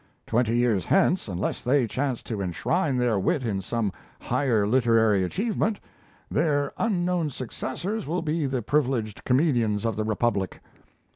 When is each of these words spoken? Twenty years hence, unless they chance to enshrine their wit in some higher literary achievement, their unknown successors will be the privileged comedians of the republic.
Twenty 0.25 0.57
years 0.57 0.85
hence, 0.85 1.27
unless 1.27 1.61
they 1.63 1.85
chance 1.85 2.23
to 2.23 2.41
enshrine 2.41 2.97
their 2.97 3.19
wit 3.19 3.43
in 3.45 3.61
some 3.61 3.91
higher 4.19 4.65
literary 4.65 5.23
achievement, 5.23 5.79
their 6.27 6.73
unknown 6.79 7.29
successors 7.29 8.07
will 8.07 8.23
be 8.23 8.47
the 8.47 8.63
privileged 8.63 9.23
comedians 9.25 9.85
of 9.85 9.95
the 9.95 10.03
republic. 10.03 10.59